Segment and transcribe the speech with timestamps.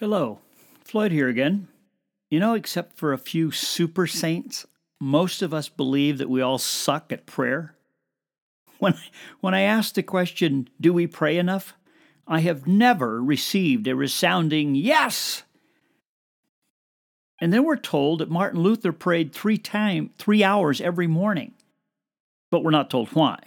[0.00, 0.38] Hello,
[0.82, 1.68] Floyd here again.
[2.30, 4.66] You know, except for a few super saints,
[4.98, 7.74] most of us believe that we all suck at prayer.
[8.78, 8.94] When,
[9.40, 11.74] when I ask the question, do we pray enough?
[12.26, 15.42] I have never received a resounding yes.
[17.38, 21.52] And then we're told that Martin Luther prayed three time, three hours every morning,
[22.50, 23.38] but we're not told why.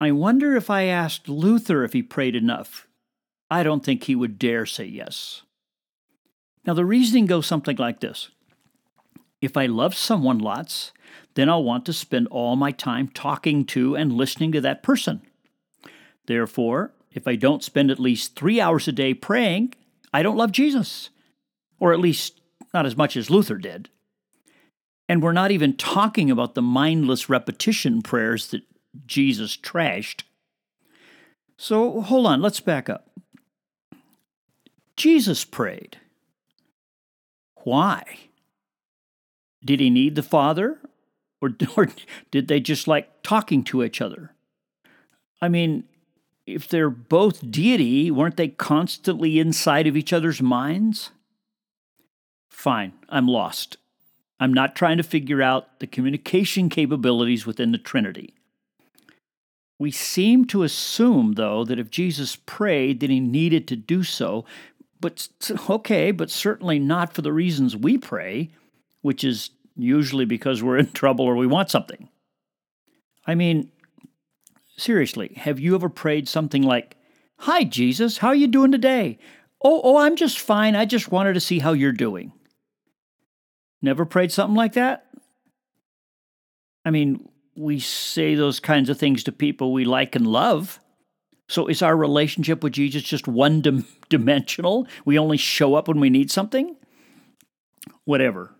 [0.00, 2.87] I wonder if I asked Luther if he prayed enough,
[3.50, 5.42] I don't think he would dare say yes.
[6.66, 8.28] Now, the reasoning goes something like this
[9.40, 10.92] If I love someone lots,
[11.34, 15.22] then I'll want to spend all my time talking to and listening to that person.
[16.26, 19.74] Therefore, if I don't spend at least three hours a day praying,
[20.12, 21.10] I don't love Jesus.
[21.80, 22.40] Or at least
[22.74, 23.88] not as much as Luther did.
[25.08, 28.62] And we're not even talking about the mindless repetition prayers that
[29.06, 30.24] Jesus trashed.
[31.56, 33.10] So hold on, let's back up.
[34.98, 35.96] Jesus prayed.
[37.62, 38.02] Why?
[39.64, 40.78] Did he need the Father?
[41.40, 41.88] Or, or
[42.32, 44.32] did they just like talking to each other?
[45.40, 45.84] I mean,
[46.46, 51.12] if they're both deity, weren't they constantly inside of each other's minds?
[52.50, 53.76] Fine, I'm lost.
[54.40, 58.34] I'm not trying to figure out the communication capabilities within the Trinity.
[59.78, 64.44] We seem to assume, though, that if Jesus prayed, then he needed to do so
[65.00, 65.28] but
[65.70, 68.50] okay, but certainly not for the reasons we pray,
[69.02, 72.08] which is usually because we're in trouble or we want something.
[73.26, 73.70] I mean,
[74.76, 76.96] seriously, have you ever prayed something like,
[77.42, 79.18] Hi, Jesus, how are you doing today?
[79.62, 80.74] Oh, oh, I'm just fine.
[80.74, 82.32] I just wanted to see how you're doing.
[83.80, 85.06] Never prayed something like that?
[86.84, 90.80] I mean, we say those kinds of things to people we like and love.
[91.48, 94.86] So is our relationship with Jesus just one dim- dimensional?
[95.04, 96.76] We only show up when we need something?
[98.04, 98.54] Whatever.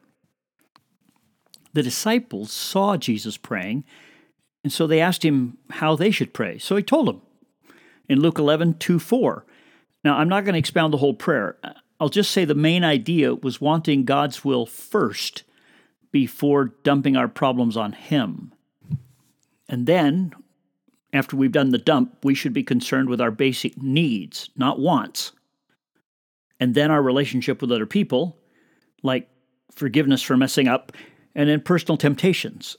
[1.75, 3.85] The disciples saw Jesus praying,
[4.65, 6.59] and so they asked him how they should pray.
[6.59, 7.23] So he told them
[8.09, 9.45] in Luke 11, 2 4.
[10.03, 11.59] Now, I'm not going to expound the whole prayer.
[12.01, 15.43] I'll just say the main idea was wanting God's will first
[16.11, 18.53] before dumping our problems on Him.
[19.69, 20.33] And then,
[21.13, 25.33] after we've done the dump, we should be concerned with our basic needs, not wants.
[26.61, 28.39] And then our relationship with other people,
[29.03, 29.29] like
[29.73, 30.93] forgiveness for messing up,
[31.35, 32.77] and then personal temptations.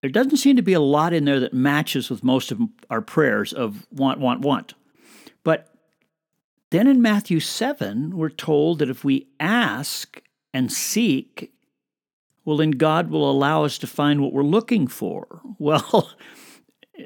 [0.00, 3.02] There doesn't seem to be a lot in there that matches with most of our
[3.02, 4.74] prayers of want, want, want.
[5.44, 5.68] But
[6.70, 10.22] then in Matthew 7, we're told that if we ask
[10.54, 11.52] and seek,
[12.44, 15.40] well, then God will allow us to find what we're looking for.
[15.58, 16.10] Well,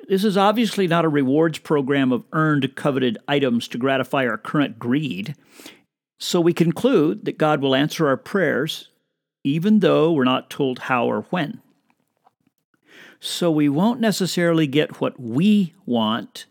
[0.09, 4.78] this is obviously not a rewards program of earned, coveted items to gratify our current
[4.78, 5.34] greed.
[6.19, 8.88] So we conclude that God will answer our prayers,
[9.43, 11.60] even though we're not told how or when.
[13.21, 16.47] So we won't necessarily get what we want,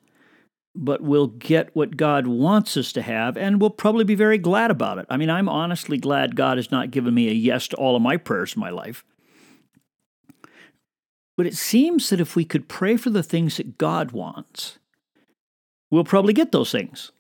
[0.76, 4.72] but we'll get what God wants us to have, and we'll probably be very glad
[4.72, 5.06] about it.
[5.10, 8.02] I mean, I'm honestly glad God has not given me a yes to all of
[8.02, 9.06] my prayers in my life.
[11.36, 14.78] But it seems that if we could pray for the things that God wants,
[15.90, 17.12] we'll probably get those things.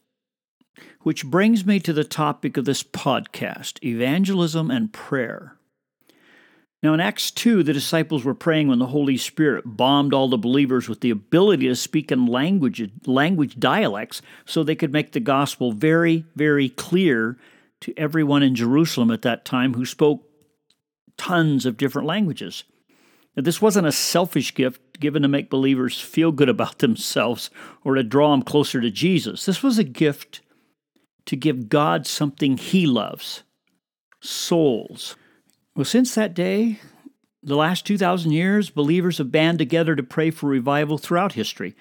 [1.02, 5.58] Which brings me to the topic of this podcast evangelism and prayer.
[6.82, 10.38] Now, in Acts 2, the disciples were praying when the Holy Spirit bombed all the
[10.38, 15.22] believers with the ability to speak in language, language dialects so they could make the
[15.22, 17.38] gospel very, very clear
[17.80, 20.28] to everyone in Jerusalem at that time who spoke
[21.18, 22.66] tons of different languages.
[23.36, 27.50] Now, this wasn't a selfish gift given to make believers feel good about themselves
[27.84, 29.46] or to draw them closer to Jesus.
[29.46, 30.42] This was a gift
[31.26, 33.44] to give God something He loves
[34.22, 35.16] souls.
[35.76, 36.80] Well, since that day,
[37.42, 41.76] the last 2,000 years, believers have band together to pray for revival throughout history.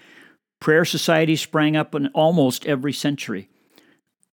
[0.58, 3.48] Prayer societies sprang up in almost every century.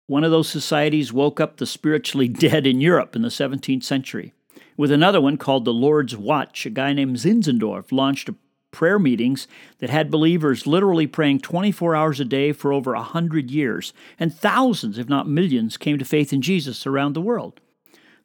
[0.07, 4.33] One of those societies woke up the spiritually dead in Europe in the 17th century
[4.79, 6.65] with another one called the Lord's Watch.
[6.65, 8.29] A guy named Zinzendorf launched
[8.71, 9.45] prayer meetings
[9.79, 14.33] that had believers literally praying 24 hours a day for over a 100 years, and
[14.33, 17.59] thousands, if not millions, came to faith in Jesus around the world.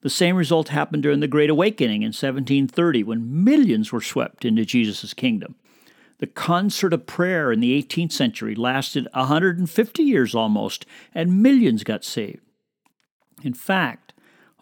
[0.02, 4.64] The same result happened during the Great Awakening in 1730 when millions were swept into
[4.64, 5.56] Jesus' kingdom.
[6.18, 12.04] The concert of prayer in the 18th century lasted 150 years almost, and millions got
[12.04, 12.42] saved.
[13.42, 14.03] In fact,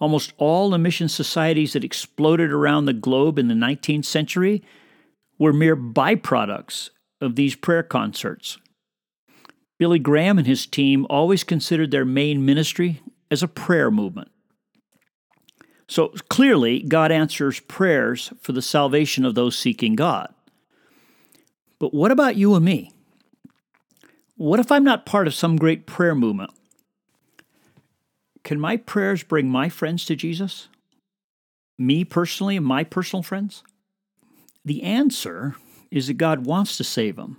[0.02, 4.60] Almost all the mission societies that exploded around the globe in the 19th century
[5.38, 6.90] were mere byproducts
[7.20, 8.58] of these prayer concerts.
[9.78, 13.00] Billy Graham and his team always considered their main ministry
[13.31, 14.32] as a prayer movement.
[15.87, 20.34] So clearly, God answers prayers for the salvation of those seeking God.
[21.78, 22.90] But what about you and me?
[24.34, 26.50] What if I'm not part of some great prayer movement?
[28.44, 30.68] Can my prayers bring my friends to Jesus?
[31.78, 33.62] Me personally my personal friends?
[34.64, 35.56] The answer
[35.90, 37.38] is that God wants to save them.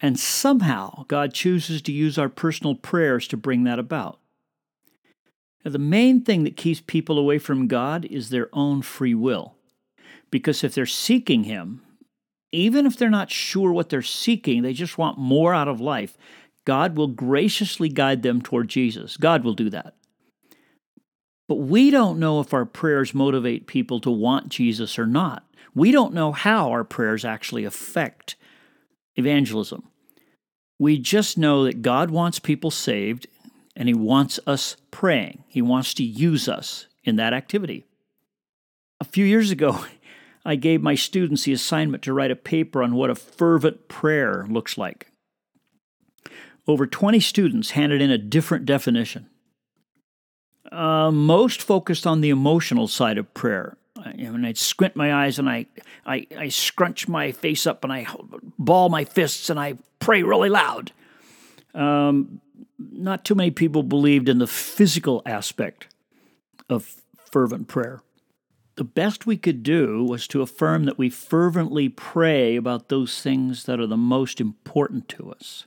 [0.00, 4.18] And somehow God chooses to use our personal prayers to bring that about.
[5.64, 9.54] Now, the main thing that keeps people away from God is their own free will.
[10.30, 11.82] Because if they're seeking Him,
[12.50, 16.16] even if they're not sure what they're seeking, they just want more out of life,
[16.64, 19.16] God will graciously guide them toward Jesus.
[19.16, 19.94] God will do that.
[21.50, 25.44] But we don't know if our prayers motivate people to want Jesus or not.
[25.74, 28.36] We don't know how our prayers actually affect
[29.16, 29.82] evangelism.
[30.78, 33.26] We just know that God wants people saved
[33.74, 35.42] and He wants us praying.
[35.48, 37.84] He wants to use us in that activity.
[39.00, 39.84] A few years ago,
[40.44, 44.46] I gave my students the assignment to write a paper on what a fervent prayer
[44.48, 45.08] looks like.
[46.68, 49.29] Over 20 students handed in a different definition.
[50.70, 55.38] Uh, most focused on the emotional side of prayer, I, and I'd squint my eyes
[55.38, 55.66] and I,
[56.06, 58.06] I, I scrunch my face up and I
[58.58, 60.92] ball my fists and I pray really loud.
[61.74, 62.40] Um,
[62.78, 65.88] not too many people believed in the physical aspect
[66.68, 68.02] of fervent prayer.
[68.76, 73.64] The best we could do was to affirm that we fervently pray about those things
[73.64, 75.66] that are the most important to us.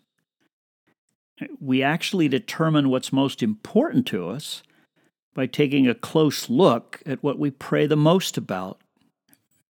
[1.60, 4.64] We actually determine what's most important to us
[5.34, 8.80] by taking a close look at what we pray the most about.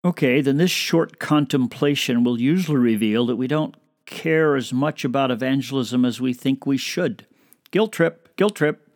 [0.04, 3.74] Okay, then this short contemplation will usually reveal that we don't
[4.04, 7.26] care as much about evangelism as we think we should.
[7.70, 8.88] Guilt trip, guilt trip.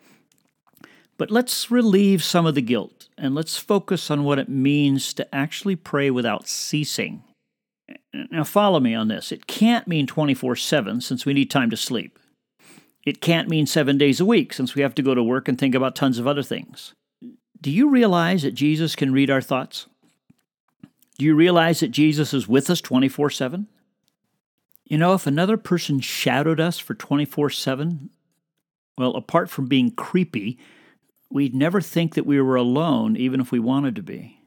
[1.18, 5.34] But let's relieve some of the guilt and let's focus on what it means to
[5.34, 7.24] actually pray without ceasing.
[8.30, 9.30] Now, follow me on this.
[9.32, 12.18] It can't mean 24 7 since we need time to sleep.
[13.04, 15.58] It can't mean seven days a week since we have to go to work and
[15.58, 16.94] think about tons of other things.
[17.60, 19.86] Do you realize that Jesus can read our thoughts?
[21.18, 23.66] Do you realize that Jesus is with us 24 7?
[24.84, 28.10] You know, if another person shadowed us for 24 7,
[28.98, 30.58] well, apart from being creepy,
[31.30, 34.40] we'd never think that we were alone, even if we wanted to be.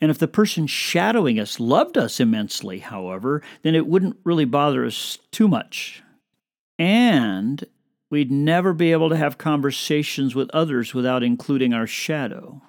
[0.00, 4.84] And if the person shadowing us loved us immensely, however, then it wouldn't really bother
[4.84, 6.02] us too much.
[6.80, 7.62] And
[8.08, 12.62] we'd never be able to have conversations with others without including our shadow.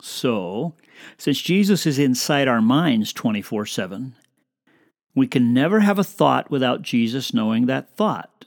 [0.00, 0.74] So,
[1.18, 4.14] since Jesus is inside our minds 24 7,
[5.14, 8.46] we can never have a thought without Jesus knowing that thought.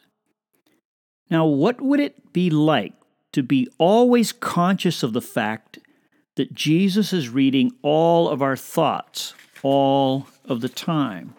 [1.30, 2.94] Now, what would it be like
[3.34, 5.78] to be always conscious of the fact
[6.36, 11.36] that Jesus is reading all of our thoughts all of the time?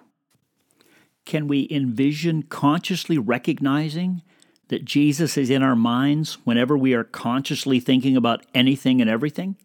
[1.25, 4.23] Can we envision consciously recognizing
[4.69, 9.57] that Jesus is in our minds whenever we are consciously thinking about anything and everything?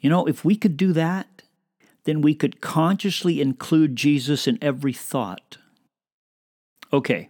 [0.00, 1.42] You know, if we could do that,
[2.04, 5.58] then we could consciously include Jesus in every thought.
[6.90, 7.28] Okay,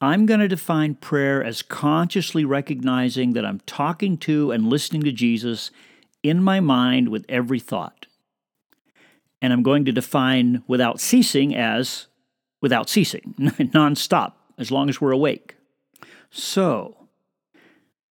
[0.00, 5.12] I'm going to define prayer as consciously recognizing that I'm talking to and listening to
[5.12, 5.70] Jesus
[6.24, 8.06] in my mind with every thought.
[9.40, 12.07] And I'm going to define without ceasing as
[12.60, 15.56] without ceasing, nonstop, as long as we're awake.
[16.30, 17.08] So,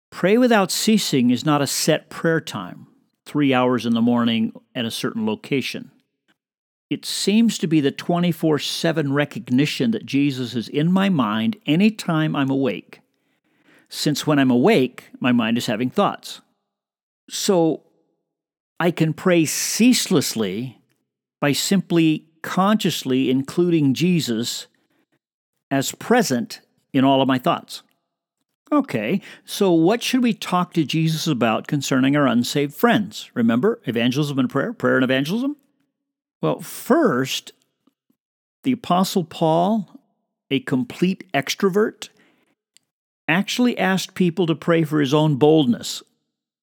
[0.09, 2.87] pray without ceasing is not a set prayer time,
[3.25, 5.91] three hours in the morning at a certain location.
[6.89, 12.35] It seems to be the 24 7 recognition that Jesus is in my mind anytime
[12.35, 12.99] I'm awake,
[13.87, 16.41] since when I'm awake, my mind is having thoughts.
[17.29, 17.83] So,
[18.79, 20.81] I can pray ceaselessly
[21.39, 24.67] by simply consciously including Jesus
[25.69, 26.61] as present
[26.93, 27.83] in all of my thoughts.
[28.71, 33.29] Okay, so what should we talk to Jesus about concerning our unsaved friends?
[33.33, 35.57] Remember, evangelism and prayer, prayer and evangelism?
[36.41, 37.51] Well, first,
[38.63, 39.99] the Apostle Paul,
[40.49, 42.09] a complete extrovert,
[43.27, 46.01] actually asked people to pray for his own boldness.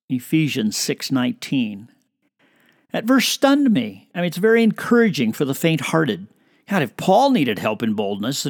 [0.08, 1.88] Ephesians 6:19.
[2.92, 4.08] That verse stunned me.
[4.14, 6.26] I mean, it's very encouraging for the faint hearted.
[6.68, 8.46] God, if Paul needed help in boldness,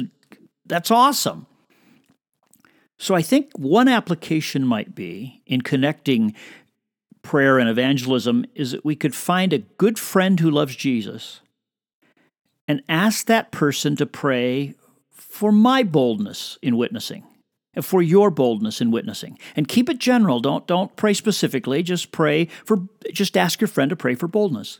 [0.65, 1.45] that's awesome.
[2.97, 6.35] So I think one application might be in connecting
[7.21, 11.41] prayer and evangelism is that we could find a good friend who loves Jesus
[12.67, 14.75] and ask that person to pray
[15.11, 17.23] for my boldness in witnessing,
[17.81, 19.37] for your boldness in witnessing.
[19.55, 20.39] And keep it general.
[20.39, 21.83] Don't don't pray specifically.
[21.83, 24.79] Just pray for just ask your friend to pray for boldness.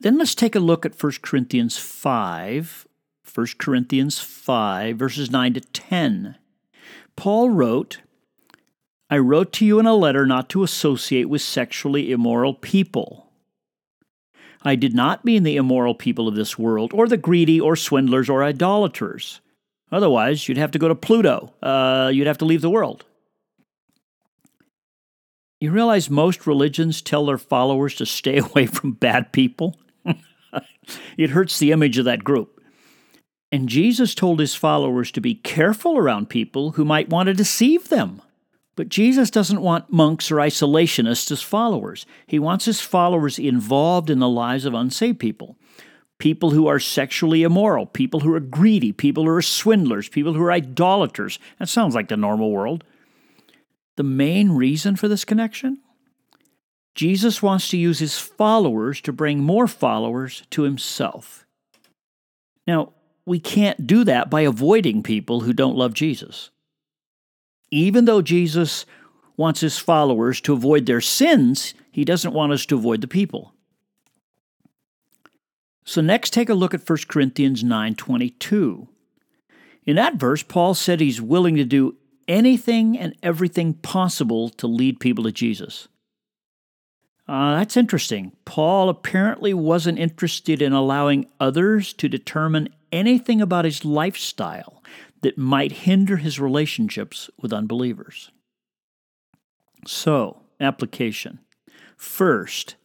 [0.00, 2.86] Then let's take a look at 1 Corinthians 5,
[3.34, 6.36] 1 Corinthians 5 verses 9 to 10.
[7.16, 7.98] Paul wrote,
[9.10, 13.26] I wrote to you in a letter not to associate with sexually immoral people.
[14.62, 18.28] I did not mean the immoral people of this world, or the greedy, or swindlers,
[18.28, 19.40] or idolaters.
[19.90, 21.52] Otherwise, you'd have to go to Pluto.
[21.62, 23.04] Uh, you'd have to leave the world.
[25.60, 29.76] You realize most religions tell their followers to stay away from bad people?
[31.18, 32.62] it hurts the image of that group.
[33.50, 37.88] And Jesus told his followers to be careful around people who might want to deceive
[37.88, 38.20] them.
[38.76, 42.06] But Jesus doesn't want monks or isolationists as followers.
[42.26, 45.56] He wants his followers involved in the lives of unsaved people.
[46.18, 50.42] People who are sexually immoral, people who are greedy, people who are swindlers, people who
[50.42, 51.38] are idolaters.
[51.58, 52.84] That sounds like the normal world.
[53.96, 55.78] The main reason for this connection?
[56.94, 61.46] Jesus wants to use his followers to bring more followers to himself.
[62.66, 62.92] Now,
[63.24, 66.50] we can't do that by avoiding people who don't love Jesus
[67.70, 68.86] even though Jesus
[69.36, 73.54] wants his followers to avoid their sins, he doesn't want us to avoid the people.
[75.88, 78.88] So next take a look at 1 Corinthians 9:22.
[79.86, 81.96] In that verse Paul said he's willing to do
[82.28, 85.88] anything and everything possible to lead people to Jesus.
[87.26, 88.32] Uh, that's interesting.
[88.44, 94.82] Paul apparently wasn't interested in allowing others to determine anything about his lifestyle
[95.22, 98.30] that might hinder his relationships with unbelievers.
[99.86, 101.38] So, application.
[101.96, 102.76] First,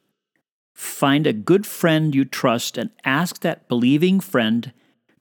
[0.83, 4.73] find a good friend you trust and ask that believing friend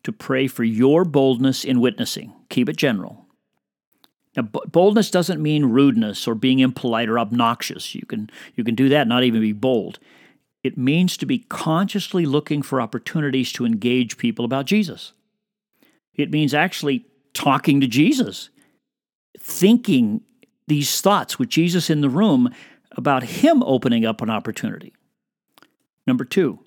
[0.03, 2.33] to pray for your boldness in witnessing.
[2.49, 3.27] Keep it general.
[4.37, 7.95] Now, boldness doesn't mean rudeness or being impolite or obnoxious.
[7.95, 9.99] You can, you can do that, not even be bold.
[10.65, 15.13] It means to be consciously looking for opportunities to engage people about Jesus.
[16.15, 18.49] It means actually talking to Jesus,
[19.39, 20.23] thinking
[20.67, 22.49] these thoughts with Jesus in the room
[22.93, 24.93] about Him opening up an opportunity.
[26.07, 26.59] Number two,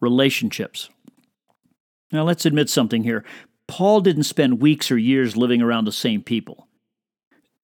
[0.00, 0.90] relationships.
[2.10, 3.24] Now, let's admit something here.
[3.66, 6.68] Paul didn't spend weeks or years living around the same people.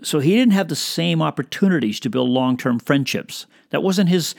[0.03, 3.47] So he didn't have the same opportunities to build long term friendships.
[3.71, 4.35] That wasn't his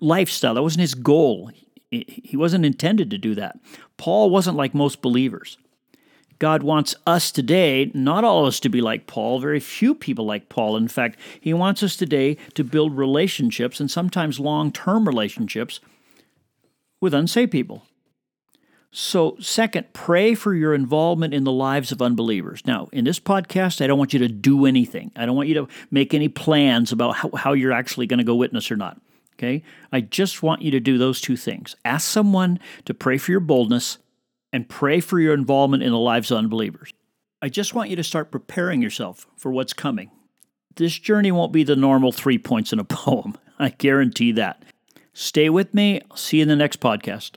[0.00, 1.50] lifestyle, that wasn't his goal.
[1.90, 3.58] He wasn't intended to do that.
[3.98, 5.58] Paul wasn't like most believers.
[6.38, 10.24] God wants us today, not all of us to be like Paul, very few people
[10.24, 10.76] like Paul.
[10.76, 15.80] In fact, He wants us today to build relationships and sometimes long term relationships
[17.02, 17.82] with unsaved people.
[18.94, 22.62] So, second, pray for your involvement in the lives of unbelievers.
[22.66, 25.10] Now, in this podcast, I don't want you to do anything.
[25.16, 28.24] I don't want you to make any plans about how, how you're actually going to
[28.24, 29.00] go witness or not.
[29.36, 29.62] Okay?
[29.90, 31.74] I just want you to do those two things.
[31.86, 33.96] Ask someone to pray for your boldness
[34.52, 36.92] and pray for your involvement in the lives of unbelievers.
[37.40, 40.10] I just want you to start preparing yourself for what's coming.
[40.76, 43.38] This journey won't be the normal three points in a poem.
[43.58, 44.62] I guarantee that.
[45.12, 46.00] Stay with me.
[46.10, 47.32] I'll see you in the next podcast.